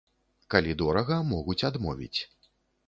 [0.53, 2.19] Калі дорага, могуць адмовіць.